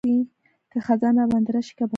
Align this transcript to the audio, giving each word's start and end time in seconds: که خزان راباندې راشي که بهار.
که 0.71 0.77
خزان 0.85 1.15
راباندې 1.19 1.51
راشي 1.55 1.73
که 1.77 1.81
بهار. 1.85 1.89